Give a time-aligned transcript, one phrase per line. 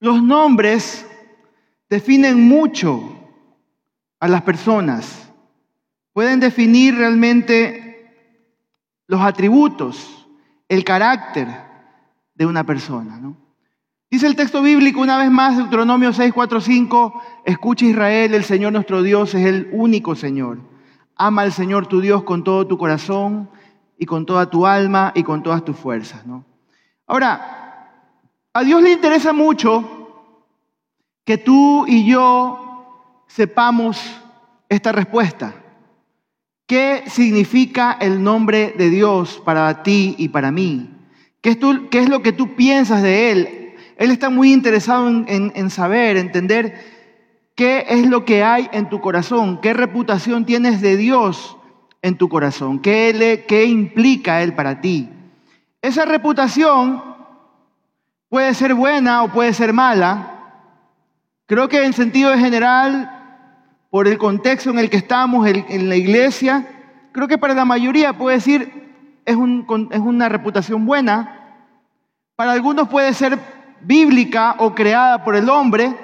[0.00, 1.06] Los nombres
[1.88, 3.16] definen mucho
[4.18, 5.30] a las personas.
[6.12, 7.90] Pueden definir realmente
[9.06, 10.26] los atributos,
[10.68, 11.48] el carácter
[12.34, 13.20] de una persona.
[14.10, 18.72] Dice el texto bíblico una vez más, Deuteronomio 6, 4, 5, escucha Israel, el Señor
[18.72, 20.58] nuestro Dios es el único Señor.
[21.14, 23.50] Ama al Señor tu Dios con todo tu corazón
[23.98, 26.26] y con toda tu alma y con todas tus fuerzas.
[26.26, 26.44] ¿no?
[27.06, 27.69] Ahora,
[28.52, 29.96] a Dios le interesa mucho
[31.24, 34.00] que tú y yo sepamos
[34.68, 35.54] esta respuesta.
[36.66, 40.88] ¿Qué significa el nombre de Dios para ti y para mí?
[41.40, 41.58] ¿Qué
[41.92, 43.74] es, lo que tú piensas de Él?
[43.96, 49.60] Él está muy interesado en, saber, entender qué es lo que hay en tu corazón,
[49.60, 51.56] qué reputación tienes de Dios
[52.02, 55.08] en tu corazón, qué, qué implica Él para ti.
[55.82, 57.09] Esa reputación
[58.30, 60.38] puede ser buena o puede ser mala.
[61.44, 63.10] Creo que en sentido general,
[63.90, 66.66] por el contexto en el que estamos en la iglesia,
[67.12, 68.80] creo que para la mayoría puede decir
[69.24, 69.36] es,
[69.90, 71.64] es una reputación buena.
[72.36, 73.38] Para algunos puede ser
[73.80, 75.94] bíblica o creada por el hombre.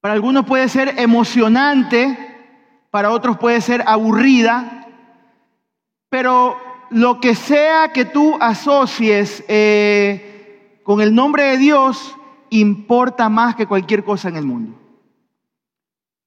[0.00, 2.16] Para algunos puede ser emocionante,
[2.90, 4.86] para otros puede ser aburrida,
[6.10, 6.56] pero
[6.90, 10.33] lo que sea que tú asocies eh,
[10.84, 12.16] con el nombre de Dios
[12.50, 14.78] importa más que cualquier cosa en el mundo.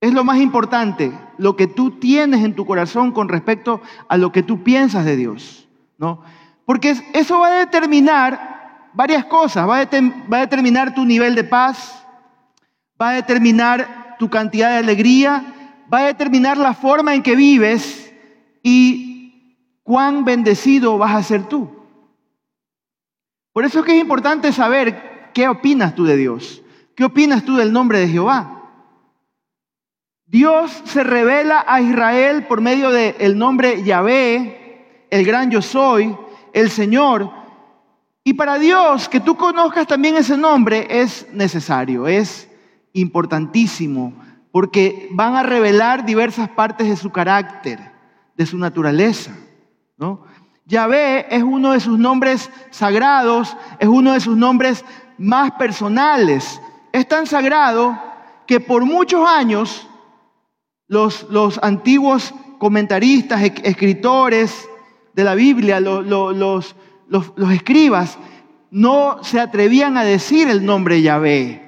[0.02, 4.32] Es lo más importante, lo que tú tienes en tu corazón con respecto a lo
[4.32, 6.22] que tú piensas de Dios, ¿no?
[6.66, 8.58] Porque eso va a determinar
[8.98, 9.70] varias cosas.
[9.70, 12.04] Va a, determinar tu nivel de paz,
[13.00, 15.54] va a determinar tu cantidad de alegría,
[15.94, 18.12] va a determinar la forma en que vives
[18.64, 21.70] y cuán bendecido vas a ser tú.
[23.58, 26.62] Por eso es que es importante saber qué opinas tú de Dios,
[26.96, 28.70] qué opinas tú del nombre de Jehová.
[30.28, 36.16] Dios se revela a Israel por medio del nombre Yahvé, el gran yo soy,
[36.54, 37.32] el Señor,
[38.24, 42.48] y para Dios, que tú conozcas también ese nombre es necesario, es
[42.94, 44.14] importantísimo,
[44.52, 47.80] porque van a revelar diversas partes de su carácter,
[48.36, 49.36] de su naturaleza.
[49.98, 50.26] ¿no?
[50.68, 54.86] Yahvé es uno de sus nombres sagrados, es uno de sus nombres
[55.18, 56.62] más personales.
[56.92, 57.98] Es tan sagrado
[58.46, 59.88] que por muchos años
[60.88, 61.26] los,
[61.64, 64.70] antiguos comentaristas, escritores
[65.14, 66.76] de la Biblia, los, los
[67.10, 68.18] los, escribas
[68.70, 71.67] no se atrevían a decir el nombre Yahvé.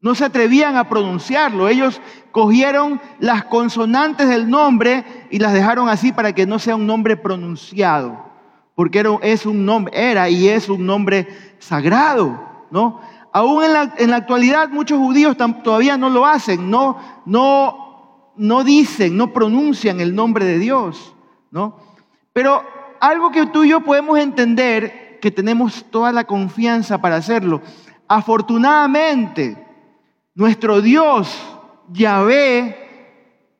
[0.00, 1.68] No se atrevían a pronunciarlo.
[1.68, 2.00] Ellos
[2.32, 7.16] cogieron las consonantes del nombre y las dejaron así para que no sea un nombre
[7.16, 8.30] pronunciado.
[8.74, 11.28] Porque era, es un nombre, era y es un nombre
[11.58, 12.40] sagrado,
[12.70, 13.00] ¿no?
[13.32, 19.16] Aún en la, en la actualidad muchos judíos todavía no lo hacen, no, no, dicen,
[19.16, 21.14] no pronuncian el nombre de Dios,
[21.50, 21.76] ¿no?
[22.32, 22.64] Pero
[23.00, 27.60] algo que tú y yo podemos entender, que tenemos toda la confianza para hacerlo.
[28.08, 29.59] Afortunadamente,
[30.40, 31.38] nuestro Dios,
[31.92, 32.74] Yahvé,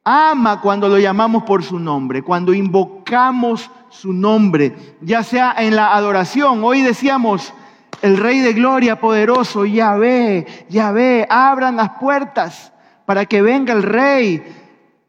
[0.03, 5.95] ama cuando lo llamamos por su nombre, cuando invocamos su nombre, ya sea en la
[5.95, 6.65] adoración.
[6.65, 7.53] Hoy decíamos,
[8.01, 12.73] el Rey de Gloria poderoso, Yahvé, Yahvé, abran las puertas
[13.05, 14.43] para que venga el Rey.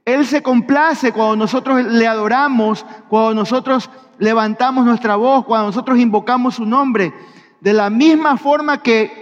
[0.04, 3.90] Él se complace cuando nosotros le adoramos, cuando nosotros
[4.20, 7.14] levantamos nuestra voz, cuando nosotros invocamos su nombre,
[7.62, 9.21] de la misma forma que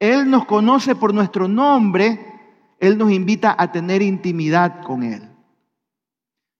[0.00, 2.18] Él nos conoce por nuestro nombre,
[2.78, 5.28] Él nos invita a tener intimidad con Él.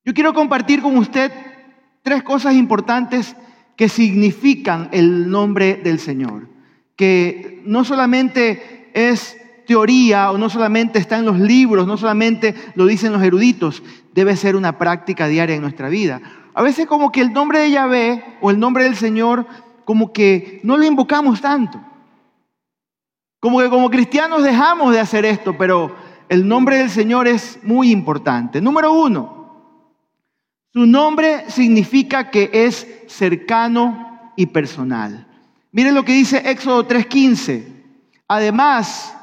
[0.04, 1.30] Yo quiero compartir con usted
[2.02, 3.36] tres cosas importantes
[3.76, 6.48] que significan el nombre del Señor,
[6.96, 12.86] que no solamente es teoría o no solamente está en los libros, no solamente lo
[12.86, 13.82] dicen los eruditos,
[14.14, 16.22] debe ser una práctica diaria en nuestra vida.
[16.54, 19.46] A veces como que el nombre de Yahvé o el nombre del Señor,
[19.84, 21.80] como que no lo invocamos tanto.
[23.40, 25.94] Como que como cristianos dejamos de hacer esto, pero
[26.28, 28.60] el nombre del Señor es muy importante.
[28.60, 29.38] Número uno,
[30.72, 35.26] su nombre significa que es cercano y personal.
[35.72, 37.64] Miren lo que dice Éxodo 3:15.
[38.26, 39.16] Además,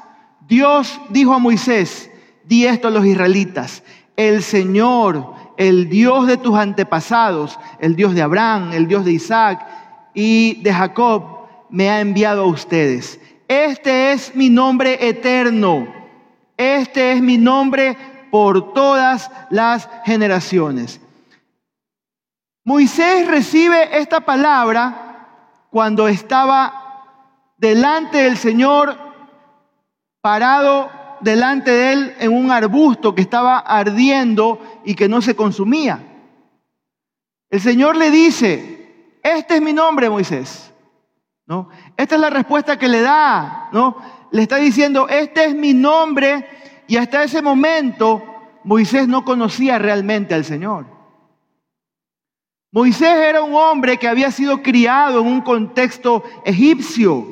[0.48, 2.10] Dios dijo a Moisés,
[2.44, 3.82] di esto a los israelitas,
[4.16, 9.66] el Señor, el Dios de tus antepasados, el Dios de Abraham, el Dios de Isaac
[10.14, 13.20] y de Jacob, me ha enviado a ustedes.
[13.48, 15.86] Este es mi nombre eterno.
[16.56, 17.96] Este es mi nombre
[18.30, 21.00] por todas las generaciones.
[22.64, 25.28] Moisés recibe esta palabra
[25.70, 28.96] cuando estaba delante del Señor,
[30.20, 30.90] parado
[31.20, 36.00] delante de él en un arbusto que estaba ardiendo y que no se consumía.
[37.48, 40.72] El Señor le dice, este es mi nombre, Moisés.
[41.46, 41.68] ¿No?
[41.96, 43.96] Esta es la respuesta que le da, ¿no?
[44.30, 46.46] Le está diciendo, este es mi nombre
[46.86, 48.22] y hasta ese momento
[48.64, 50.86] Moisés no conocía realmente al Señor.
[52.72, 57.26] Moisés era un hombre que había sido criado en un contexto egipcio.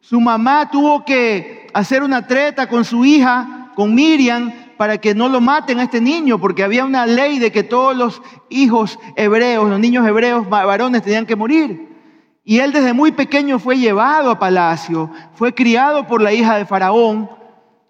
[0.00, 5.28] Su mamá tuvo que hacer una treta con su hija, con Miriam, para que no
[5.28, 9.68] lo maten a este niño, porque había una ley de que todos los hijos hebreos,
[9.68, 11.87] los niños hebreos varones tenían que morir.
[12.48, 16.64] Y él desde muy pequeño fue llevado a palacio, fue criado por la hija de
[16.64, 17.28] Faraón,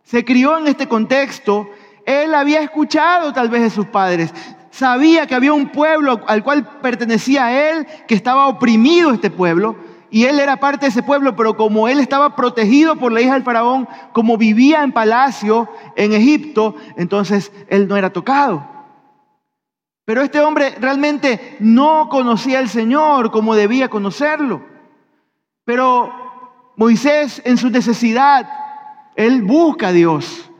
[0.03, 1.71] se crió en este contexto,
[2.05, 4.35] él había escuchado tal vez de sus padres,
[4.73, 9.77] sabía que había un pueblo al cual pertenecía él, que estaba oprimido este pueblo,
[10.11, 13.35] y él era parte de ese pueblo, pero como él estaba protegido por la hija
[13.35, 18.78] del faraón, como vivía en palacio en Egipto, entonces él no era tocado.
[20.09, 24.65] Pero este hombre realmente no conocía al Señor como debía conocerlo.
[25.67, 28.49] Pero Moisés en su necesidad,
[29.17, 30.51] él busca a Dios.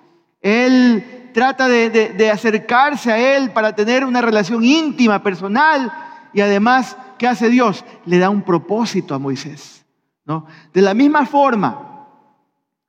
[0.43, 5.95] Él trata de, acercarse a Él para tener una relación íntima, personal
[6.35, 7.87] y además ¿qué hace Dios?
[8.05, 9.87] Le da un propósito a Moisés.
[10.27, 10.45] ¿no?
[10.75, 12.07] De la misma forma,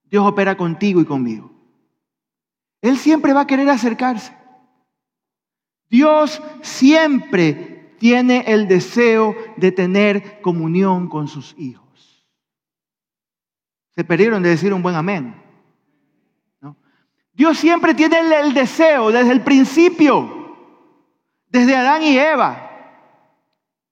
[0.03, 1.53] Dios opera contigo y conmigo.
[2.81, 4.38] Él siempre va a querer acercarse.
[5.89, 12.25] Dios siempre tiene el deseo de tener comunión con sus hijos.
[13.95, 15.35] Se perdieron de decir un buen amén.
[17.33, 20.55] Dios siempre tiene el deseo desde el principio,
[21.47, 22.65] desde Adán y Eva.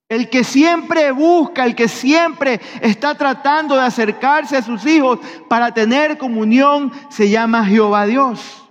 [0.09, 5.73] El que siempre busca, el que siempre está tratando de acercarse a sus hijos para
[5.73, 8.66] tener comunión, se llama Jehová Dios.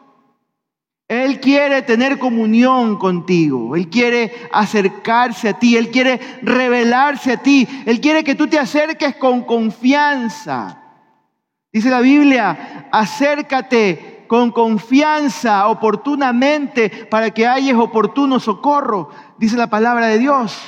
[1.08, 7.69] Él quiere tener comunión contigo, Él quiere acercarse a ti, Él quiere revelarse a ti,
[7.87, 10.82] Él quiere que tú te acerques con confianza.
[11.73, 20.09] Dice la Biblia, acércate con confianza oportunamente para que hayas oportuno socorro, dice la palabra
[20.09, 20.59] de Dios.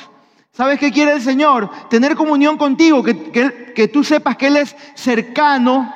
[0.53, 1.71] ¿Sabes qué quiere el Señor?
[1.89, 3.33] Tener comunión contigo, que,
[3.75, 5.93] que, tú sepas que Él es cercano,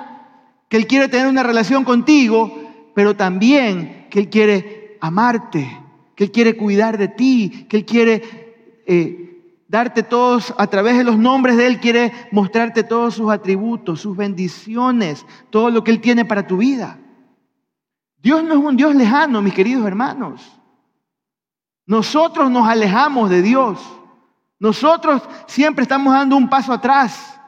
[0.68, 5.74] que Él quiere tener una relación contigo, pero también que Él quiere amarte,
[6.14, 11.04] que Él quiere cuidar de ti, que Él quiere eh, darte todos, a través de
[11.04, 16.02] los nombres de Él, quiere mostrarte todos sus atributos, sus bendiciones, todo lo que Él
[16.02, 16.98] tiene para tu vida.
[18.18, 20.60] Dios no es un Dios lejano, mis queridos hermanos.
[21.86, 23.80] Nosotros nos alejamos de Dios.
[24.58, 27.40] Nosotros siempre estamos dando un paso atrás.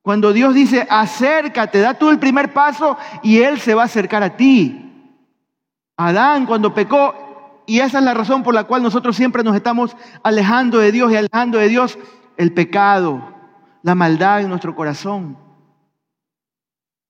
[0.00, 4.22] Cuando Dios dice, acércate, da tú el primer paso y Él se va a acercar
[4.22, 4.84] a ti.
[5.96, 7.14] Adán cuando pecó,
[7.66, 11.10] y esa es la razón por la cual nosotros siempre nos estamos alejando de Dios
[11.10, 11.98] y alejando de Dios,
[12.36, 13.34] el pecado,
[13.82, 15.38] la maldad en nuestro corazón.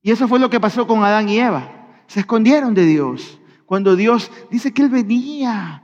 [0.03, 1.69] Y eso fue lo que pasó con Adán y Eva.
[2.07, 3.41] Se escondieron de Dios.
[3.67, 5.83] Cuando Dios dice que Él venía,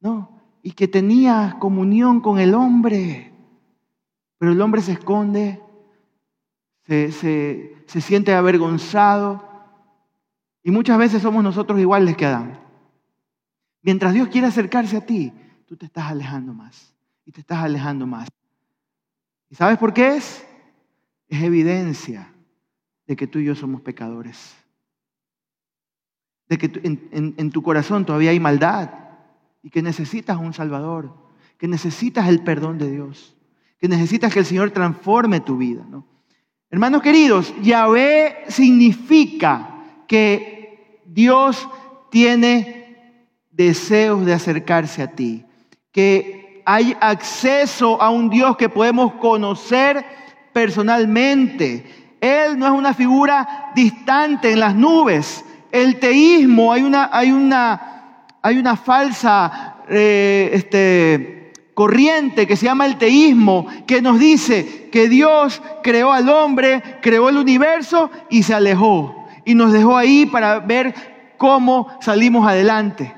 [0.00, 3.32] no, y que tenía comunión con el hombre.
[4.38, 5.60] Pero el hombre se esconde,
[6.86, 9.42] se, se, siente avergonzado
[10.62, 12.60] y muchas veces somos nosotros iguales que Adán.
[13.82, 15.32] Mientras Dios quiere acercarse a ti,
[15.66, 18.28] tú te estás alejando más y te estás alejando más.
[19.50, 20.46] ¿Y sabes por qué es?
[21.28, 22.32] Es evidencia
[23.06, 24.54] de que tú y yo somos pecadores.
[26.48, 28.90] De que en, tu corazón todavía hay maldad
[29.62, 31.12] y que necesitas un Salvador,
[31.58, 33.36] que necesitas el perdón de Dios,
[33.78, 35.84] que necesitas que el Señor transforme tu vida.
[35.88, 36.06] ¿no?
[36.70, 39.71] Hermanos queridos, Yahvé significa
[40.06, 41.68] que Dios
[42.10, 43.16] tiene
[43.50, 45.44] deseos de acercarse a ti,
[45.90, 50.04] que hay acceso a un Dios que podemos conocer
[50.52, 52.16] personalmente.
[52.20, 55.44] Él no es una figura distante en las nubes.
[55.70, 57.92] El teísmo, hay una, hay una
[58.42, 65.08] hay una falsa eh, este, corriente que se llama el teísmo, que nos dice que
[65.08, 69.21] Dios creó al hombre, creó el universo y se alejó.
[69.44, 70.94] Y nos dejó ahí para ver
[71.38, 73.14] cómo salimos adelante.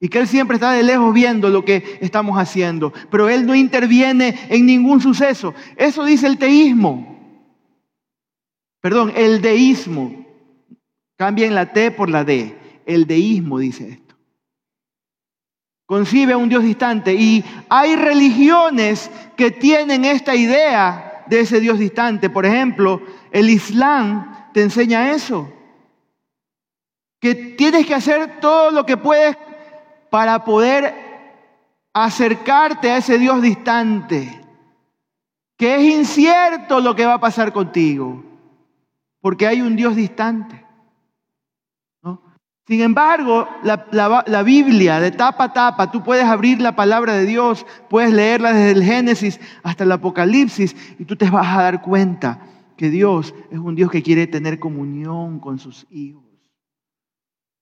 [0.00, 2.92] Y que Él siempre está de lejos viendo lo que estamos haciendo.
[3.10, 5.54] Pero Él no interviene en ningún suceso.
[5.76, 7.18] Eso dice el teísmo.
[8.80, 10.24] Perdón, el deísmo.
[11.16, 12.58] Cambien la T por la D.
[12.86, 14.04] El deísmo dice esto
[15.86, 17.14] concibe a un Dios distante.
[17.14, 22.30] Y hay religiones que tienen esta idea de ese Dios distante.
[22.30, 25.52] Por ejemplo, el Islam te enseña eso.
[27.20, 29.36] Que tienes que hacer todo lo que puedes
[30.10, 30.94] para poder
[31.92, 34.40] acercarte a ese Dios distante.
[35.56, 38.24] Que es incierto lo que va a pasar contigo.
[39.20, 40.64] Porque hay un Dios distante.
[42.66, 47.66] Sin embargo, la, Biblia de tapa a tapa, tú puedes abrir la palabra de Dios,
[47.90, 52.38] puedes leerla desde el Génesis hasta el Apocalipsis y tú te vas a dar cuenta
[52.76, 56.24] que Dios es un Dios que quiere tener comunión con sus hijos.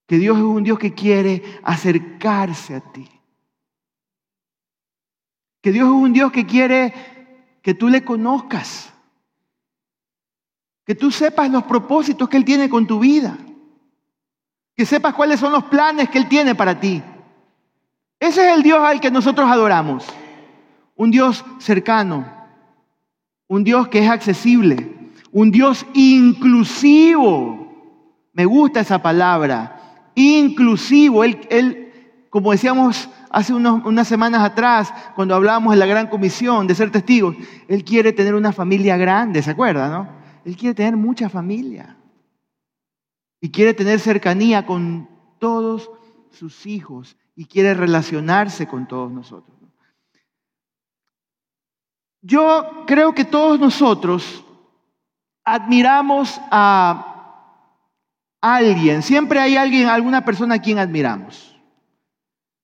[0.06, 3.08] Que Dios es un Dios que quiere acercarse a ti.
[5.60, 6.92] Que Dios es un Dios que quiere
[7.62, 8.92] que tú le conozcas.
[10.84, 13.38] Que tú sepas los propósitos que Él tiene con tu vida.
[14.74, 17.02] Que sepas cuáles son los planes que Él tiene para ti.
[18.18, 20.06] Ese es el Dios al que nosotros adoramos.
[20.96, 22.26] Un Dios cercano.
[23.46, 25.01] Un Dios que es accesible.
[25.32, 27.62] Un Dios inclusivo.
[28.32, 30.10] Me gusta esa palabra.
[30.14, 31.24] Inclusivo.
[31.24, 31.82] Él, él
[32.30, 37.34] como decíamos hace unas semanas atrás, cuando hablábamos de la gran comisión de ser testigos,
[37.66, 40.08] Él quiere tener una familia grande, ¿se acuerda, no?
[40.44, 41.96] Él quiere tener mucha familia
[43.40, 45.08] y quiere tener cercanía con
[45.38, 45.90] todos
[46.30, 49.56] sus hijos y quiere relacionarse con todos nosotros.
[52.20, 54.44] Yo creo que todos nosotros
[55.44, 57.12] admiramos a
[58.40, 61.56] alguien, siempre hay alguien, alguna persona a quien admiramos.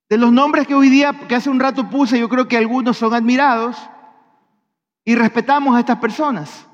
[0.08, 2.96] De los nombres que hoy día, que hace un rato puse, yo creo que algunos
[2.96, 3.76] son admirados
[5.04, 6.66] y respetamos a estas personas.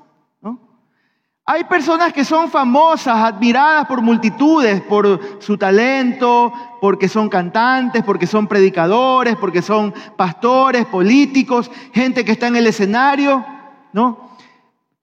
[1.47, 8.25] Hay personas que son famosas, admiradas por multitudes, por su talento, porque son cantantes, porque
[8.25, 13.45] son predicadores, porque son pastores, políticos, gente que está en el escenario,
[13.93, 14.24] ¿no?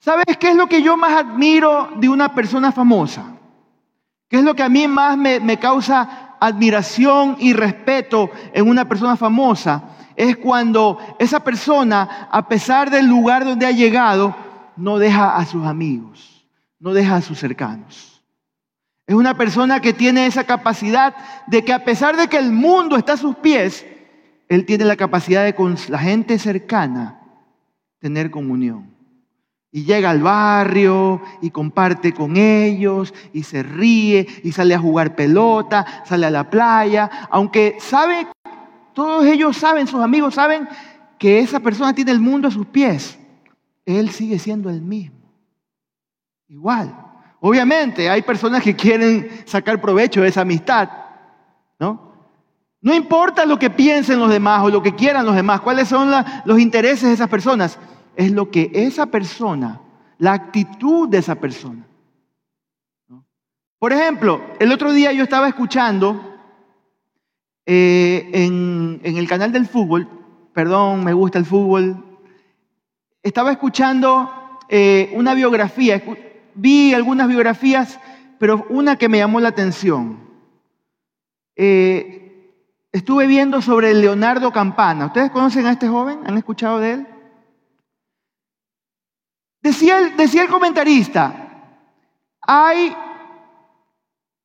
[0.03, 3.25] ¿Sabes qué es lo que yo más admiro de una persona famosa?
[4.29, 8.87] ¿Qué es lo que a mí más me, me causa admiración y respeto en una
[8.89, 9.85] persona famosa?
[10.17, 14.35] Es cuando esa persona, a pesar del lugar donde ha llegado,
[14.77, 16.33] no deja a sus amigos
[16.83, 18.21] no deja a sus cercanos.
[19.07, 21.15] Es una persona que tiene esa capacidad
[21.47, 23.87] de que a pesar de que el mundo está a sus pies,
[24.49, 27.21] él tiene la capacidad de con la gente cercana
[28.01, 28.92] tener comunión.
[29.75, 35.17] Y llega al barrio y comparte con ellos y se ríe y sale a jugar
[35.17, 38.29] pelota, sale a la playa, aunque sabe,
[38.93, 40.69] todos ellos saben, sus amigos saben
[41.19, 43.19] que esa persona tiene el mundo a sus pies.
[43.87, 45.17] Él sigue siendo el mismo.
[46.49, 46.95] Igual.
[47.41, 50.89] Obviamente hay personas que quieren sacar provecho de esa amistad,
[51.81, 52.13] ¿no?
[52.81, 56.11] No importa lo que piensen los demás o lo que quieran los demás, cuáles son
[56.45, 57.79] los intereses de esas personas,
[58.17, 59.81] es lo que esa persona,
[60.19, 61.87] la actitud de esa persona.
[63.79, 66.39] Por ejemplo, el otro día yo estaba escuchando
[67.67, 70.09] eh, en, el canal del fútbol,
[70.53, 71.97] perdón, me gusta el fútbol,
[73.23, 74.31] estaba escuchando
[74.69, 76.01] eh, una biografía,
[76.55, 77.99] vi algunas biografías,
[78.39, 80.19] pero una que me llamó la atención.
[81.57, 82.53] Eh,
[82.93, 85.07] estuve viendo sobre Leonardo Campana.
[85.07, 86.21] ¿Ustedes conocen a este joven?
[86.25, 87.07] ¿Han escuchado de él?
[89.63, 91.79] Decía el, comentarista,
[92.41, 92.95] hay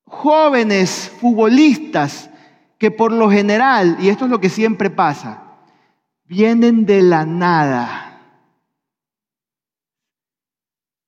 [0.05, 2.29] jóvenes futbolistas
[2.77, 5.43] que por lo general, y esto es lo que siempre pasa,
[6.25, 8.07] vienen de la nada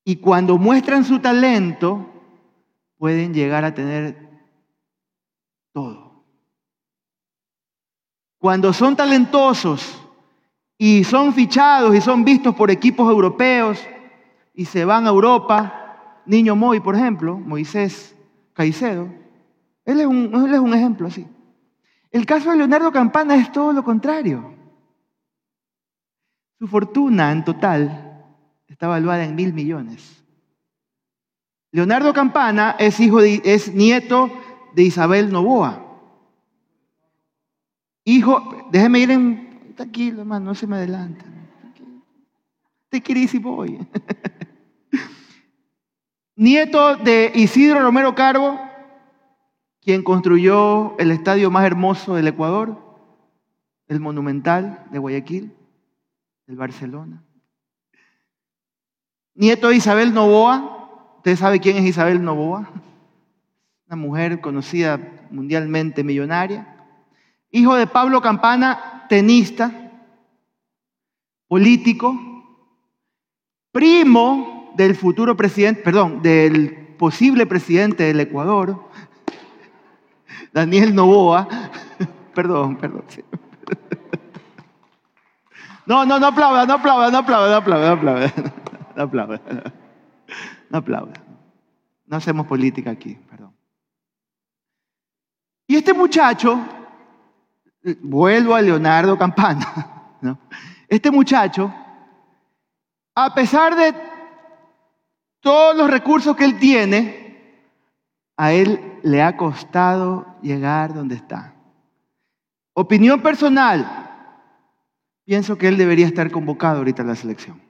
[0.10, 2.04] Y cuando muestran su talento,
[2.98, 4.28] pueden llegar a tener
[5.72, 6.26] todo.
[8.40, 10.02] Cuando son talentosos
[10.80, 13.80] y son fichados y son vistos por equipos europeos
[14.60, 18.14] y se van a Europa, Niño Moy, por ejemplo, Moisés
[18.52, 19.08] Caicedo,
[19.86, 21.26] él es un, él es un ejemplo así.
[22.12, 24.54] El caso de Leonardo Campana es todo lo contrario.
[26.60, 28.26] Su fortuna en total
[28.68, 30.26] está valuada en mil millones.
[31.72, 34.30] Leonardo Campana es, hijo es nieto
[34.76, 35.86] de Isabel Novoa.
[38.04, 41.24] Hijo, déjeme ir en, tranquilo hermano, no se me adelanta.
[42.90, 43.80] Te querís y voy.
[46.40, 48.62] Nieto de Isidro Romero Carbo,
[49.82, 52.82] quien construyó el estadio más hermoso del Ecuador,
[53.90, 55.54] el Monumental de Guayaquil,
[56.48, 57.22] el Barcelona.
[59.36, 61.18] Nieto de Isabel Novoa.
[61.18, 62.72] ¿Usted sabe quién es Isabel Novoa?
[63.88, 64.98] Una mujer conocida
[65.32, 66.74] mundialmente millonaria.
[67.52, 69.92] Hijo de Pablo Campana, tenista,
[71.50, 72.18] político.
[73.74, 78.90] primo del futuro presidente, perdón, del posible presidente del Ecuador,
[80.54, 81.48] Daniel Novoa.
[82.34, 83.04] perdón, perdón.
[85.86, 88.34] No, no, no aplauda, no aplauda, no aplauda, no aplauda, no aplauda.
[88.96, 89.42] No aplauda.
[90.70, 91.14] No aplauda.
[92.06, 93.56] No hacemos política aquí, perdón.
[95.66, 96.60] Y este muchacho,
[98.02, 100.38] vuelvo a Leonardo Campana, ¿no?
[100.88, 101.74] este muchacho,
[103.16, 103.94] a pesar de
[105.42, 107.20] todos los recursos que él tiene,
[108.38, 111.54] a él le ha costado llegar donde está.
[112.74, 114.10] Opinión personal,
[115.26, 117.62] pienso que él debería estar convocado ahorita a la selección.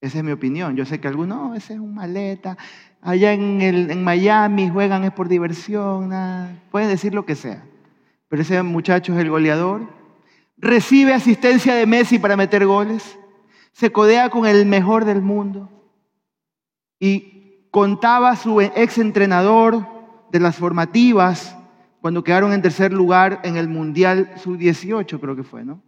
[0.00, 0.76] Esa es mi opinión.
[0.76, 2.56] Yo sé que algunos, no, ese es un maleta.
[3.02, 6.08] Allá en, el, en Miami juegan es por diversión.
[6.08, 6.58] Nada.
[6.70, 7.62] Pueden decir lo que sea.
[8.28, 9.88] Pero ese muchacho es el goleador.
[10.56, 13.18] Recibe asistencia de Messi para meter goles.
[13.72, 15.68] Se codea con el mejor del mundo.
[16.98, 19.86] Y contaba su ex entrenador
[20.30, 21.56] de las formativas
[22.00, 25.82] cuando quedaron en tercer lugar en el Mundial Sub-18, creo que fue, ¿no?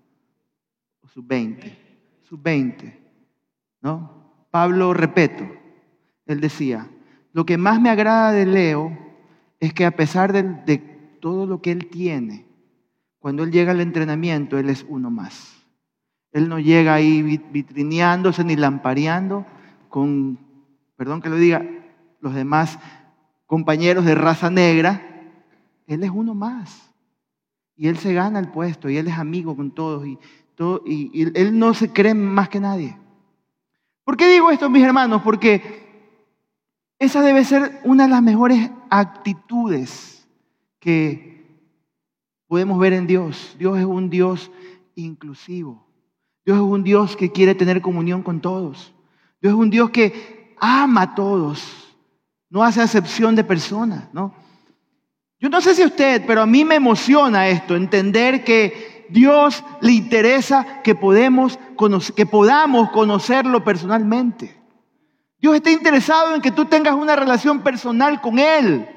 [1.03, 1.73] O Sub-20.
[2.25, 2.95] Sub-20,
[3.81, 4.23] ¿no?
[4.51, 5.47] Pablo Repeto,
[6.27, 6.89] él decía,
[7.33, 8.99] lo que más me agrada de Leo
[9.59, 10.79] es que a pesar de, de
[11.21, 12.47] todo lo que él tiene,
[13.19, 15.52] cuando él llega al entrenamiento, él es uno más.
[16.33, 19.47] Él no llega ahí vitrineándose ni lampareando
[19.89, 20.39] con,
[20.97, 21.65] perdón que lo diga,
[22.21, 22.79] los demás
[23.47, 25.03] compañeros de raza negra,
[25.87, 26.93] él es uno más.
[27.77, 30.19] Y Él se gana el puesto y Él es amigo con todos y,
[30.55, 32.97] todo, y, Él no se cree más que nadie.
[34.05, 35.23] ¿Por qué digo esto, mis hermanos?
[35.23, 35.83] Porque
[36.99, 40.29] esa debe ser una de las mejores actitudes
[40.79, 41.47] que
[42.47, 43.57] podemos ver en Dios.
[43.59, 44.51] Dios es un Dios
[44.95, 45.87] inclusivo.
[46.45, 48.93] Dios es un Dios que quiere tener comunión con todos.
[49.41, 51.95] Dios es un Dios que ama a todos.
[52.51, 54.35] No hace acepción de personas, ¿no?
[55.39, 59.93] Yo no sé si usted, pero a mí me emociona esto, entender que Dios le
[59.93, 61.59] interesa que, podemos
[62.15, 64.57] que podamos conocerlo personalmente.
[65.39, 68.89] Dios está interesado en que tú tengas una relación personal con Él,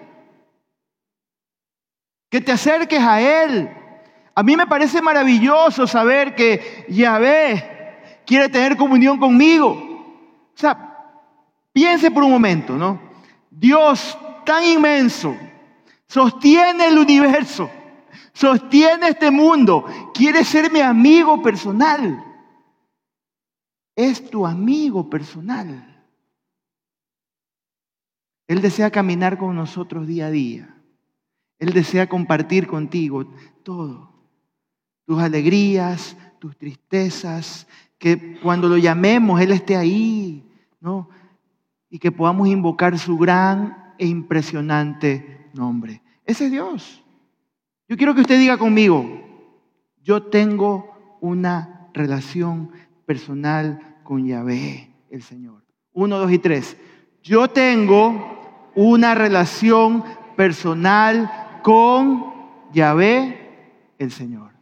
[2.29, 3.71] que te acerques a Él.
[4.35, 9.71] A mí me parece maravilloso saber que Yahvé quiere tener comunión conmigo.
[9.71, 11.23] O sea,
[11.71, 12.99] piense por un momento, ¿no?
[13.49, 15.35] Dios tan inmenso,
[16.07, 17.69] sostiene el universo,
[18.33, 22.21] sostiene este mundo, quiere ser mi amigo personal.
[23.95, 26.03] Es tu amigo personal.
[28.47, 30.75] Él desea caminar con nosotros día a día.
[31.57, 33.25] Él desea compartir contigo
[33.63, 34.14] todo.
[35.05, 40.43] Tus alegrías, tus tristezas, que cuando lo llamemos Él esté ahí,
[40.79, 41.09] ¿no?
[41.89, 46.01] Y que podamos invocar su gran e impresionante nombre.
[46.25, 47.03] Ese es Dios.
[47.87, 49.05] Yo quiero que usted diga conmigo,
[50.03, 52.71] yo tengo una relación
[53.05, 55.63] personal con Yahvé, el Señor.
[55.93, 56.77] Uno, dos y tres.
[57.23, 60.03] Yo tengo una relación
[60.35, 62.33] personal con
[62.73, 64.54] Yahvé, el Señor.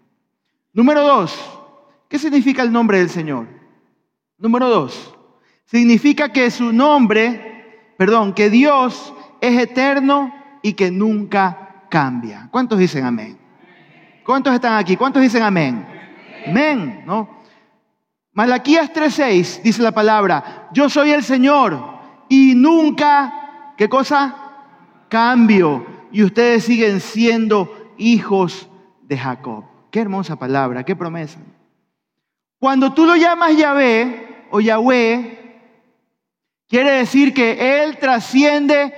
[0.73, 1.39] Número dos,
[2.09, 3.47] ¿qué significa el nombre del Señor?
[4.39, 5.15] Número dos,
[5.65, 10.33] significa que su nombre, perdón, que Dios es eterno
[10.63, 12.47] y que nunca cambia.
[12.49, 13.38] ¿Cuántos dicen amén?
[14.25, 14.97] ¿Cuántos están aquí?
[14.97, 15.86] ¿Cuántos dicen amén?
[16.47, 17.29] Amén, ¿no?
[18.31, 21.77] Malaquías 3:6 dice la palabra, yo soy el Señor
[22.29, 24.36] y nunca, ¿qué cosa?
[25.07, 25.86] Cambio.
[26.12, 28.67] Y ustedes siguen siendo hijos
[29.03, 29.72] de Jacob.
[29.93, 31.38] Qué hermosa palabra, qué promesa.
[32.58, 35.62] Cuando tú lo llamas Yahvé o Yahweh,
[36.67, 38.91] quiere decir que Él trasciende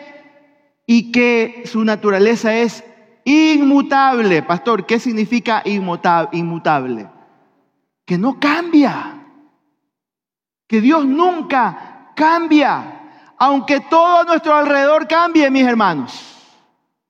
[0.88, 2.82] y que su naturaleza es
[3.26, 4.42] inmutable.
[4.44, 7.10] Pastor, ¿qué significa inmutable?
[8.06, 9.22] Que no cambia.
[10.66, 13.34] Que Dios nunca cambia.
[13.38, 16.58] Aunque todo a nuestro alrededor cambie, mis hermanos.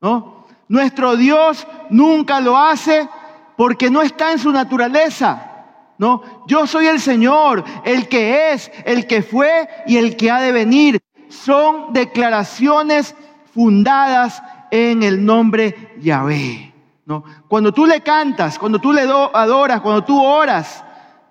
[0.01, 0.47] ¿No?
[0.69, 3.07] Nuestro Dios nunca lo hace
[3.55, 5.51] porque no está en su naturaleza.
[5.97, 6.21] ¿No?
[6.45, 10.51] Yo soy el Señor, el que es, el que fue y el que ha de
[10.51, 10.99] venir.
[11.29, 13.15] Son declaraciones
[13.53, 16.73] fundadas en el nombre Yahvé.
[17.05, 17.23] ¿no?
[17.47, 20.83] Cuando tú le cantas, cuando tú le adoras, cuando tú oras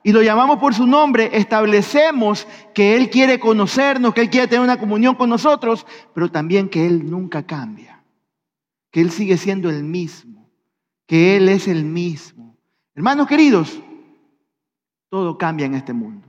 [0.03, 4.63] y lo llamamos por su nombre, establecemos que Él quiere conocernos, que Él quiere tener
[4.63, 8.03] una comunión con nosotros, pero también que Él nunca cambia,
[8.91, 10.44] que Él sigue siendo el mismo,
[11.07, 12.57] que Él es el mismo.
[12.95, 13.81] Hermanos queridos,
[15.09, 16.29] todo cambia en este mundo.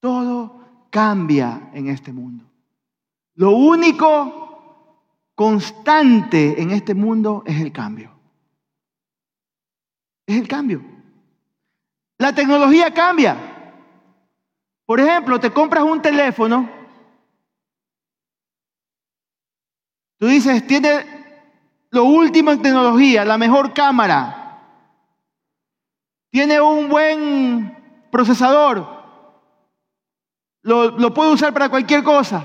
[0.00, 2.44] Todo cambia en este mundo.
[3.34, 5.02] Lo único
[5.34, 8.12] constante en este mundo es el cambio.
[10.26, 10.82] Es el cambio.
[12.18, 13.36] La tecnología cambia.
[14.86, 16.70] Por ejemplo, te compras un teléfono.
[20.18, 21.15] Tú dices, tiene
[21.90, 24.60] lo último en tecnología, la mejor cámara.
[26.30, 28.86] Tiene un buen procesador.
[30.62, 32.44] Lo, lo puedo usar para cualquier cosa.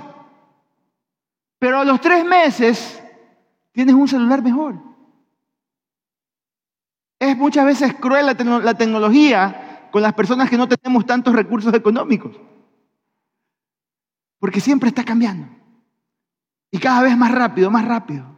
[1.60, 3.02] Pero a los tres meses
[3.72, 4.76] tienes un celular mejor.
[7.20, 12.36] Es muchas veces cruel la tecnología con las personas que no tenemos tantos recursos económicos.
[14.40, 15.48] Porque siempre está cambiando.
[16.72, 18.31] Y cada vez más rápido, más rápido.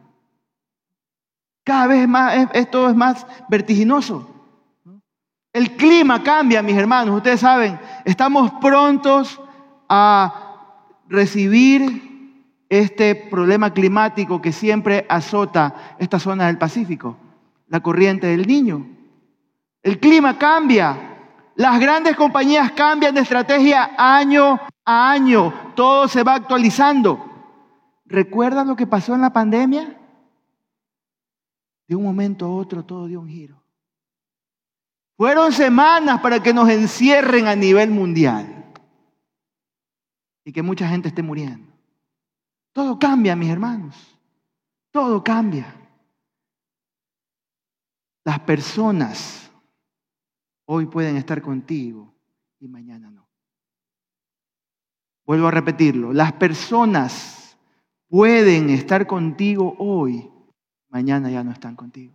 [1.64, 4.30] Cada vez más, esto es más vertiginoso.
[5.52, 7.16] El clima cambia, mis hermanos.
[7.16, 9.40] Ustedes saben, estamos prontos
[9.88, 10.44] a
[11.08, 12.12] recibir
[12.68, 17.16] este problema climático que siempre azota esta zona del Pacífico,
[17.68, 18.86] la corriente del niño.
[19.82, 20.96] El clima cambia,
[21.56, 27.30] las grandes compañías cambian de estrategia año a año, todo se va actualizando.
[28.06, 29.96] ¿Recuerdan lo que pasó en la pandemia?
[31.86, 33.62] De un momento a otro todo dio un giro.
[35.16, 38.72] Fueron semanas para que nos encierren a nivel mundial
[40.44, 41.72] y que mucha gente esté muriendo.
[42.72, 44.18] Todo cambia, mis hermanos.
[44.90, 45.74] Todo cambia.
[48.24, 49.50] Las personas
[50.66, 52.12] hoy pueden estar contigo
[52.58, 53.28] y mañana no.
[55.26, 56.12] Vuelvo a repetirlo.
[56.12, 57.56] Las personas
[58.08, 60.30] pueden estar contigo hoy,
[60.94, 62.14] mañana ya no están contigo.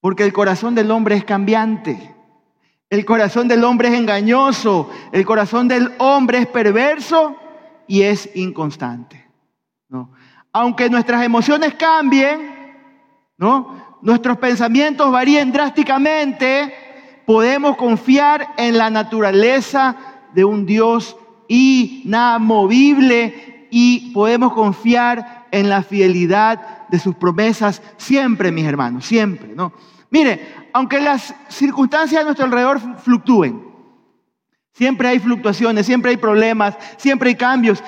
[0.00, 2.14] Porque el corazón del hombre es cambiante.
[2.90, 4.90] El corazón del hombre es engañoso.
[5.12, 7.36] El corazón del hombre es perverso
[7.88, 9.26] y es inconstante.
[9.88, 10.12] ¿no?
[10.52, 12.52] Aunque nuestras emociones cambien,
[13.38, 13.98] ¿no?
[14.02, 16.74] nuestros pensamientos varíen drásticamente,
[17.24, 19.96] podemos confiar en la naturaleza
[20.34, 21.16] de un Dios
[21.48, 22.04] inamovible
[23.70, 29.72] y podemos confiar en la fidelidad de sus promesas siempre, mis hermanos, siempre, ¿no?
[30.10, 33.74] Mire, aunque las circunstancias a nuestro alrededor fluctúen,
[34.74, 37.82] Siempre hay fluctuaciones, siempre hay problemas, siempre hay cambios.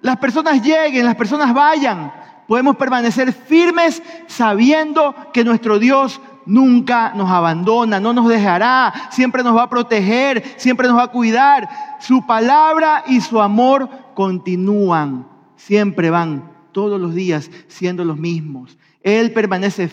[0.00, 2.12] Las personas lleguen, las personas vayan.
[2.48, 9.56] Podemos permanecer firmes sabiendo que nuestro Dios nunca nos abandona, no nos dejará, siempre nos
[9.56, 11.68] va a proteger, siempre nos va a cuidar.
[12.00, 18.78] Su palabra y su amor continúan, siempre van todos los días siendo los mismos.
[19.02, 19.90] Él permanece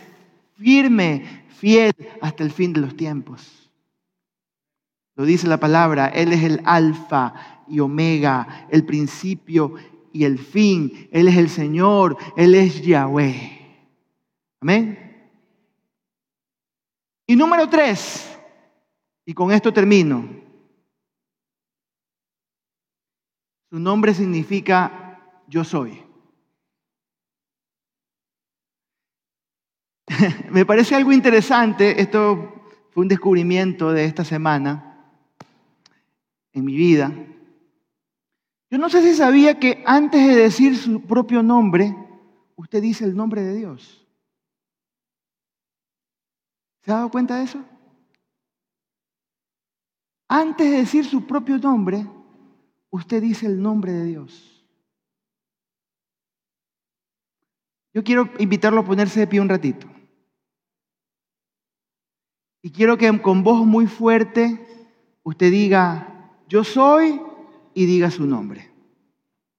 [0.57, 3.71] firme, fiel hasta el fin de los tiempos.
[5.15, 9.75] Lo dice la palabra, Él es el alfa y omega, el principio
[10.13, 11.09] y el fin.
[11.11, 13.59] Él es el Señor, Él es Yahweh.
[14.61, 14.97] Amén.
[17.27, 18.39] Y número tres,
[19.25, 20.27] y con esto termino.
[23.69, 26.08] Su nombre significa yo soy.
[30.51, 32.53] Me parece algo interesante, esto
[32.91, 35.13] fue un descubrimiento de esta semana
[36.53, 37.11] en mi vida.
[38.69, 41.95] Yo no sé si sabía que antes de decir su propio nombre,
[42.55, 44.05] usted dice el nombre de Dios.
[46.81, 47.63] ¿Se ha dado cuenta de eso?
[50.27, 52.05] Antes de decir su propio nombre,
[52.91, 54.63] usted dice el nombre de Dios.
[57.91, 59.87] Yo quiero invitarlo a ponerse de pie un ratito.
[62.61, 64.65] Y quiero que con voz muy fuerte
[65.23, 67.21] usted diga, yo soy
[67.73, 68.69] y diga su nombre.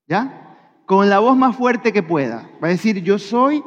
[0.06, 0.56] ¿Ya?
[0.84, 2.50] Con la voz más fuerte que pueda.
[2.62, 3.62] Va a decir yo soy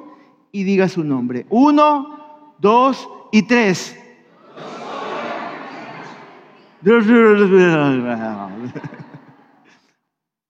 [0.52, 1.46] y diga su nombre.
[1.50, 3.98] Uno, dos y tres.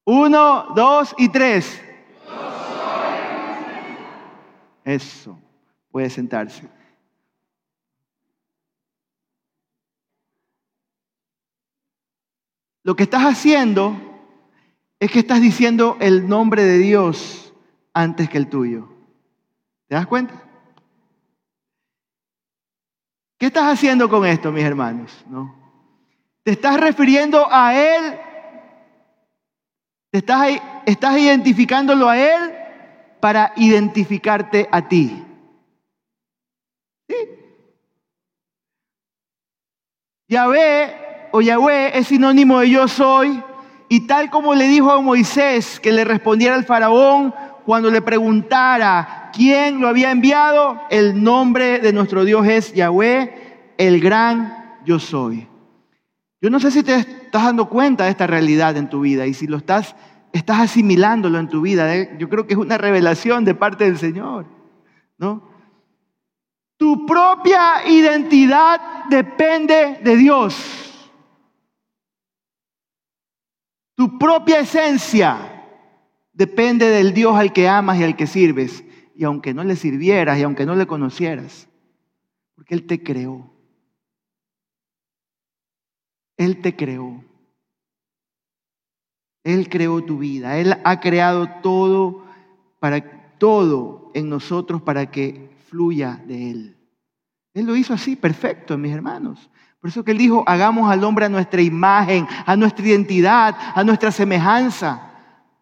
[0.05, 1.81] Uno, dos y tres.
[4.83, 5.39] Eso.
[5.91, 6.67] Puede sentarse.
[12.83, 13.95] Lo que estás haciendo
[14.99, 17.53] es que estás diciendo el nombre de Dios
[17.93, 18.89] antes que el tuyo.
[19.87, 20.41] ¿Te das cuenta?
[23.37, 25.25] ¿Qué estás haciendo con esto, mis hermanos?
[25.27, 25.55] ¿No?
[26.43, 28.19] ¿Te estás refiriendo a Él?
[30.11, 30.47] ¿Te estás,
[30.85, 32.53] estás identificándolo a Él
[33.19, 35.25] para identificarte a ti?
[37.07, 37.15] ¿Sí?
[40.27, 43.41] ve o Yahweh es sinónimo de yo soy.
[43.89, 47.33] Y tal como le dijo a Moisés que le respondiera al faraón
[47.65, 53.99] cuando le preguntara quién lo había enviado, el nombre de nuestro Dios es Yahweh, el
[53.99, 55.47] gran yo soy.
[56.39, 59.33] Yo no sé si te estás dando cuenta de esta realidad en tu vida y
[59.33, 59.95] si lo estás,
[60.33, 61.95] estás asimilándolo en tu vida.
[61.95, 62.15] ¿eh?
[62.19, 64.45] Yo creo que es una revelación de parte del Señor.
[65.17, 65.41] ¿no?
[66.77, 70.83] Tu propia identidad depende de Dios.
[73.95, 75.63] Tu propia esencia
[76.33, 78.83] depende del Dios al que amas y al que sirves.
[79.15, 81.67] Y aunque no le sirvieras y aunque no le conocieras,
[82.55, 83.53] porque Él te creó.
[86.37, 87.23] Él te creó.
[89.43, 90.57] Él creó tu vida.
[90.57, 92.25] Él ha creado todo
[92.79, 96.77] para todo en nosotros para que fluya de Él.
[97.53, 99.49] Él lo hizo así, perfecto, mis hermanos.
[99.83, 103.83] Por eso que Él dijo, hagamos al hombre a nuestra imagen, a nuestra identidad, a
[103.83, 105.11] nuestra semejanza.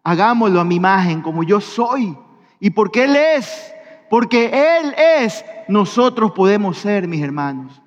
[0.04, 2.16] Hagámoslo a mi imagen, como yo soy.
[2.60, 3.74] Y porque Él es,
[4.12, 7.82] porque Él es, nosotros podemos ser, mis hermanos.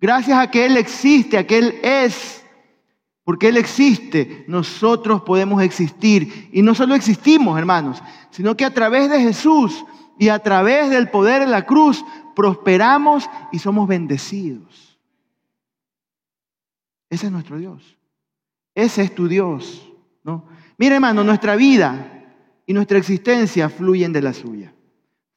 [0.00, 2.42] Gracias a que Él existe, a que Él es,
[3.22, 6.48] porque Él existe, nosotros podemos existir.
[6.54, 9.84] Y no solo existimos, hermanos, sino que a través de Jesús
[10.18, 12.02] y a través del poder de la cruz
[12.34, 14.89] prosperamos y somos bendecidos.
[17.10, 17.98] Ese es nuestro Dios.
[18.74, 19.92] Ese es tu Dios.
[20.22, 20.46] ¿no?
[20.78, 22.24] Mira, hermano, nuestra vida
[22.64, 24.72] y nuestra existencia fluyen de la suya,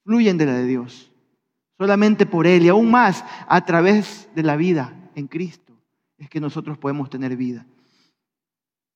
[0.06, 1.12] fluyen de la de Dios.
[1.78, 5.74] Solamente por Él y aún más a través de la vida en Cristo
[6.18, 7.66] es que nosotros podemos tener vida.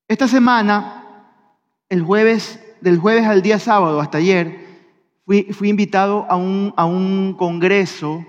[0.07, 1.33] Esta semana,
[1.89, 4.65] el jueves, del jueves al día sábado, hasta ayer,
[5.25, 8.25] fui, invitado a un, a un congreso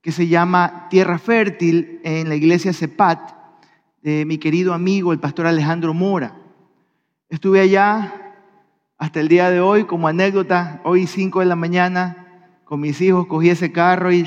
[0.00, 3.41] que se llama Tierra Fértil en la iglesia Cepat
[4.02, 6.36] de mi querido amigo, el pastor Alejandro Mora.
[7.28, 8.34] Estuve allá
[8.98, 13.26] hasta el día de hoy como anécdota, hoy 5 de la mañana, con mis hijos
[13.26, 14.26] cogí ese carro y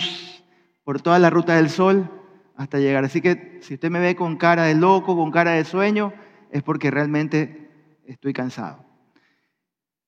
[0.84, 2.10] por toda la ruta del sol
[2.56, 3.04] hasta llegar.
[3.04, 6.14] Así que si usted me ve con cara de loco, con cara de sueño,
[6.52, 7.70] es porque realmente
[8.06, 8.86] estoy cansado.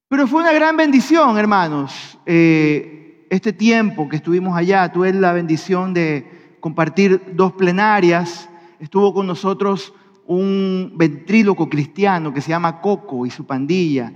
[0.07, 4.89] Pero fue una gran bendición, hermanos, eh, este tiempo que estuvimos allá.
[4.93, 8.49] Tuve la bendición de compartir dos plenarias.
[8.79, 9.93] Estuvo con nosotros
[10.25, 14.13] un ventríloco cristiano que se llama Coco y su pandilla.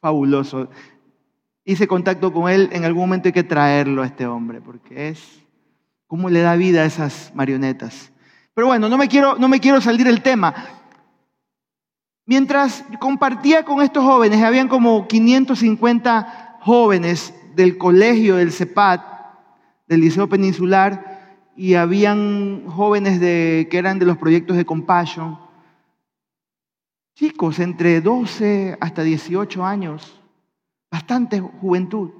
[0.00, 0.68] Fabuloso
[1.64, 5.42] hice contacto con él, en algún momento hay que traerlo a este hombre, porque es
[6.06, 8.12] cómo le da vida a esas marionetas.
[8.52, 10.54] Pero bueno, no me quiero, no me quiero salir del tema.
[12.26, 19.02] Mientras compartía con estos jóvenes, habían como 550 jóvenes del colegio del CEPAT,
[19.86, 21.13] del Liceo Peninsular,
[21.56, 25.38] y habían jóvenes de, que eran de los proyectos de Compassion,
[27.14, 30.20] chicos entre 12 hasta 18 años,
[30.90, 32.10] bastante juventud.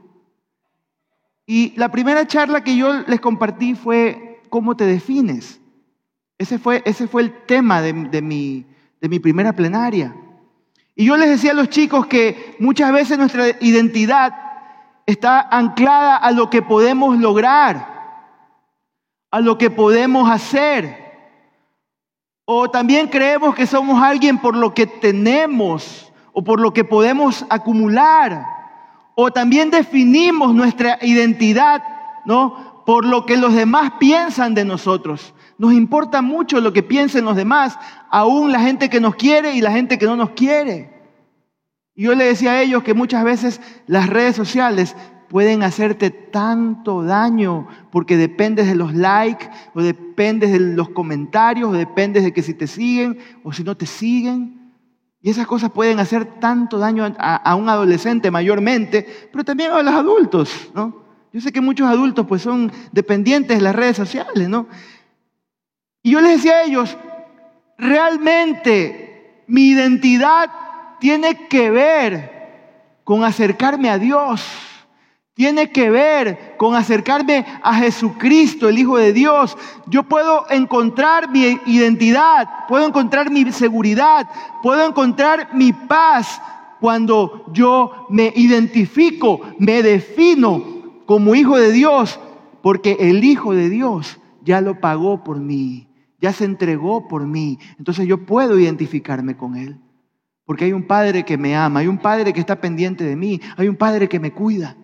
[1.47, 5.61] Y la primera charla que yo les compartí fue cómo te defines.
[6.38, 8.66] Ese fue, ese fue el tema de, mi,
[9.01, 10.14] de mi primera plenaria.
[10.97, 14.33] Y yo les decía a los chicos que muchas veces nuestra identidad
[15.07, 17.93] está anclada a lo que podemos lograr,
[19.35, 20.97] a lo que podemos hacer.
[22.44, 27.44] O también creemos que somos alguien por lo que tenemos o por lo que podemos
[27.51, 28.47] acumular
[29.16, 31.83] o también definimos nuestra identidad,
[32.25, 32.85] ¿no?
[32.87, 35.35] Por lo que los demás piensan de nosotros.
[35.59, 37.77] Nos importa mucho lo que piensen los demás,
[38.11, 40.94] aún la gente que nos quiere y la gente que no nos quiere.
[41.97, 44.94] Y yo le decía a ellos que muchas veces las redes sociales
[45.35, 51.73] pueden hacerte tanto daño porque dependes de los likes o dependes de los comentarios o
[51.73, 54.70] dependes de que si te siguen o si no te siguen.
[55.20, 59.92] Y esas cosas pueden hacer tanto daño a, un adolescente mayormente, pero también a los
[59.92, 61.03] adultos, ¿no?
[61.33, 64.68] Yo sé que muchos adultos pues son dependientes de las redes sociales, ¿no?
[66.05, 66.97] Y yo les decía a ellos,
[67.77, 70.49] realmente mi identidad
[71.01, 74.70] tiene que ver con acercarme a Dios
[75.35, 79.59] tiene que ver con acercarme a Jesucristo, el Hijo de Dios.
[79.87, 84.29] Yo puedo encontrar mi identidad, puedo encontrar mi seguridad,
[84.62, 86.40] puedo encontrar mi paz
[86.81, 90.62] cuando yo me identifico, me defino
[91.05, 92.20] como Hijo de Dios,
[92.62, 95.88] porque el Hijo de Dios ya lo pagó por mí,
[96.20, 97.59] ya se entregó por mí.
[97.79, 99.81] Entonces yo puedo identificarme con Él,
[100.44, 103.40] porque hay un Padre que me ama, hay un Padre que está pendiente de mí,
[103.57, 104.77] hay un Padre que me cuida.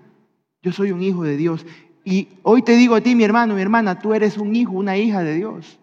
[0.63, 1.65] Yo soy un hijo de Dios.
[2.05, 4.97] Y hoy te digo a ti, mi hermano, mi hermana, tú eres un hijo, una
[4.97, 5.79] hija de Dios.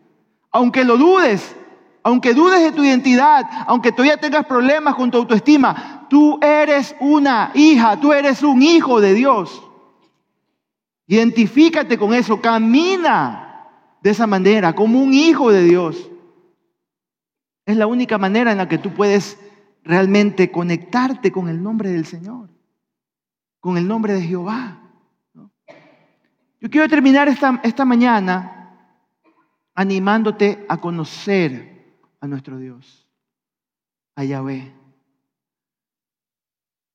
[0.51, 1.55] Aunque lo dudes,
[2.03, 7.51] aunque dudes de tu identidad, aunque todavía tengas problemas con tu autoestima, tú eres una
[7.53, 9.63] hija, tú eres un hijo de Dios.
[11.07, 13.67] Identifícate con eso, camina
[14.01, 16.09] de esa manera, como un hijo de Dios.
[17.65, 19.37] Es la única manera en la que tú puedes
[19.83, 22.49] realmente conectarte con el nombre del Señor,
[23.59, 24.81] con el nombre de Jehová.
[26.59, 28.57] Yo quiero terminar esta, esta mañana
[29.75, 33.07] animándote a conocer a nuestro Dios,
[34.15, 34.73] a Yahvé.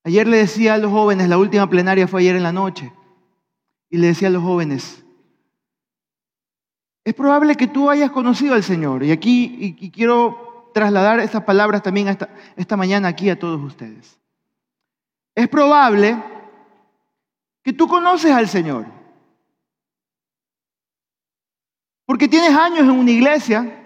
[0.03, 2.91] Ayer le decía a los jóvenes, la última plenaria fue ayer en la noche,
[3.89, 5.05] y le decía a los jóvenes,
[7.05, 11.83] es probable que tú hayas conocido al Señor, y aquí y quiero trasladar estas palabras
[11.83, 14.19] también esta, esta mañana aquí a todos ustedes.
[15.35, 16.21] Es probable
[17.63, 18.85] que tú conoces al Señor.
[22.05, 23.79] Porque tienes años en una iglesia.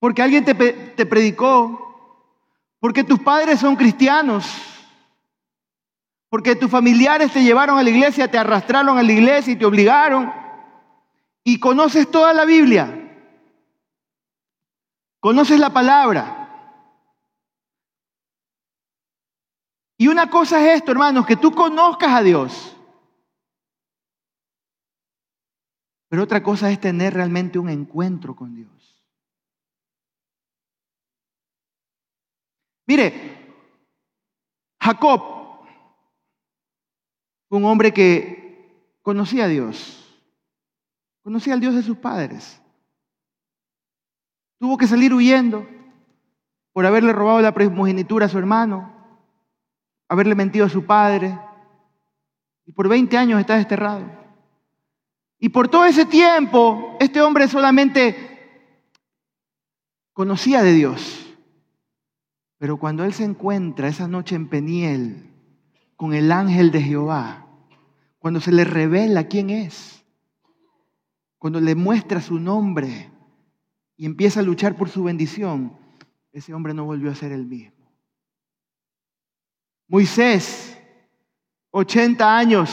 [0.00, 1.78] Porque alguien te, te predicó.
[2.80, 4.44] Porque tus padres son cristianos.
[6.28, 9.64] Porque tus familiares te llevaron a la iglesia, te arrastraron a la iglesia y te
[9.64, 10.32] obligaron.
[11.44, 12.98] Y conoces toda la Biblia.
[15.20, 16.41] Conoces la palabra.
[20.02, 22.76] Y una cosa es esto, hermanos, que tú conozcas a Dios.
[26.08, 29.00] Pero otra cosa es tener realmente un encuentro con Dios.
[32.84, 33.54] Mire,
[34.80, 35.22] Jacob
[37.50, 40.20] un hombre que conocía a Dios,
[41.22, 42.60] conocía al Dios de sus padres.
[44.58, 45.64] Tuvo que salir huyendo
[46.72, 49.01] por haberle robado la primogenitura a su hermano,
[50.12, 51.38] haberle mentido a su padre,
[52.66, 54.04] y por 20 años está desterrado.
[55.38, 58.60] Y por todo ese tiempo, este hombre solamente
[60.12, 61.34] conocía de Dios.
[62.58, 65.30] Pero cuando él se encuentra esa noche en Peniel
[65.96, 67.46] con el ángel de Jehová,
[68.18, 70.04] cuando se le revela quién es,
[71.38, 73.10] cuando le muestra su nombre,
[73.96, 75.72] y empieza a luchar por su bendición,
[76.32, 77.81] ese hombre no volvió a ser el mismo.
[79.88, 80.78] Moisés,
[81.70, 82.70] 80 años,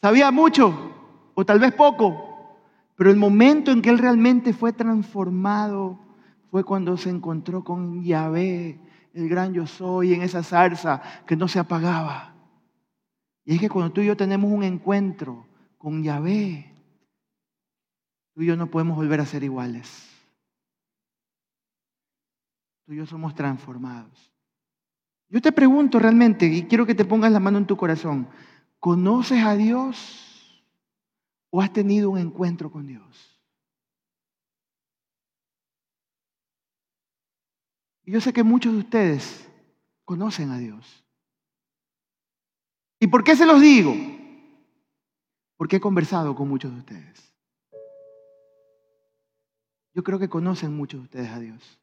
[0.00, 2.58] sabía mucho o tal vez poco,
[2.96, 5.98] pero el momento en que él realmente fue transformado
[6.50, 8.80] fue cuando se encontró con Yahvé,
[9.14, 12.34] el gran yo soy, en esa zarza que no se apagaba.
[13.44, 15.46] Y es que cuando tú y yo tenemos un encuentro
[15.78, 16.72] con Yahvé,
[18.34, 20.08] Tú y yo no podemos volver a ser iguales.
[22.84, 24.32] Tú y yo somos transformados.
[25.28, 28.28] Yo te pregunto realmente, y quiero que te pongas la mano en tu corazón,
[28.78, 30.62] ¿conoces a Dios
[31.50, 33.40] o has tenido un encuentro con Dios?
[38.04, 39.48] Y yo sé que muchos de ustedes
[40.04, 41.04] conocen a Dios.
[42.98, 43.94] ¿Y por qué se los digo?
[45.56, 47.32] Porque he conversado con muchos de ustedes.
[49.94, 51.80] Yo creo que conocen muchos de ustedes a Dios,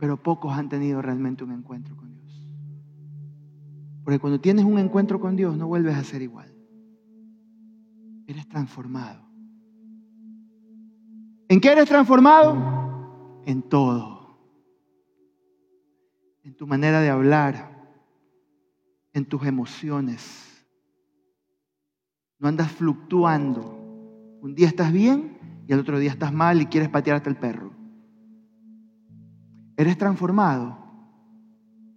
[0.00, 2.56] pero pocos han tenido realmente un encuentro con Dios.
[4.02, 6.52] Porque cuando tienes un encuentro con Dios no vuelves a ser igual.
[8.26, 9.22] Eres transformado.
[11.48, 13.42] ¿En qué eres transformado?
[13.44, 14.38] En todo.
[16.44, 17.70] En tu manera de hablar,
[19.12, 20.66] en tus emociones.
[22.38, 24.38] No andas fluctuando.
[24.40, 27.36] Un día estás bien y el otro día estás mal y quieres patear hasta el
[27.36, 27.79] perro.
[29.80, 30.76] Eres transformado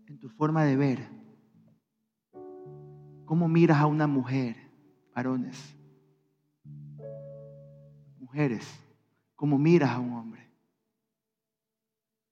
[0.08, 1.10] en tu forma de ver.
[3.26, 4.56] ¿Cómo miras a una mujer,
[5.14, 5.76] varones?
[8.22, 8.66] Mujeres,
[9.36, 10.50] ¿cómo miras a un hombre?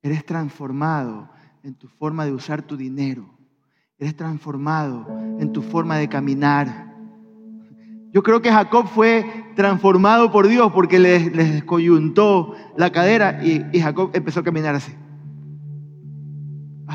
[0.02, 1.30] Eres transformado
[1.64, 3.30] en tu forma de usar tu dinero.
[3.98, 5.06] Eres transformado
[5.38, 6.92] en tu forma de caminar
[8.13, 9.25] yo creo que Jacob fue
[9.56, 14.94] transformado por Dios porque les, descoyuntó la cadera y, y Jacob empezó a caminar así.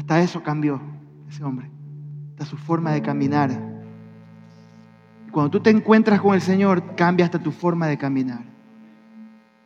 [0.06, 0.80] Hasta eso cambió
[1.28, 1.68] ese hombre,
[2.30, 3.50] hasta su forma de caminar.
[5.32, 8.44] Cuando tú te encuentras con el Señor, cambia hasta tu forma de caminar,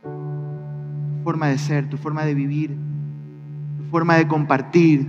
[0.02, 2.74] tu forma de ser, tu forma de vivir,
[3.76, 5.06] tu forma de compartir,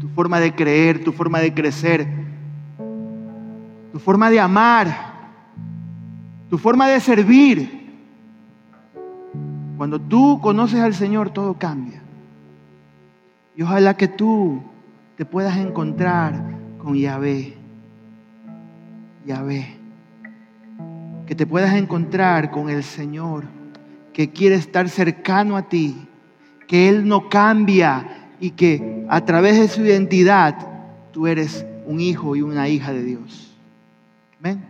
[0.00, 2.06] tu forma de creer, tu forma de crecer,
[3.92, 5.08] tu forma de amar
[6.48, 7.78] tu forma de servir.
[9.76, 12.02] Cuando tú conoces al Señor, todo cambia.
[13.54, 14.62] Y ojalá que tú
[15.18, 16.32] te puedas encontrar
[16.78, 17.54] con Yahvé.
[19.26, 19.74] Yahvé.
[21.26, 23.44] que te puedas encontrar con el Señor,
[24.14, 26.08] que quiere estar cercano a ti,
[26.66, 30.56] que Él no cambia y que a través de su identidad
[31.12, 33.54] tú eres un hijo y una hija de Dios.
[34.38, 34.64] Amén.